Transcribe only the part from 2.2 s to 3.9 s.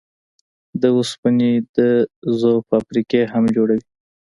ذوب فابريکې هم جوړوي.